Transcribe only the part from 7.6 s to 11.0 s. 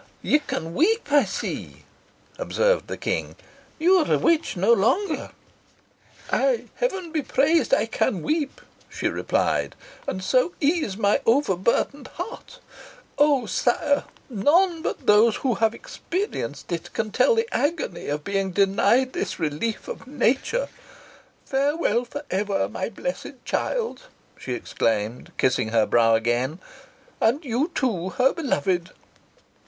I can weep," she replied; "and so ease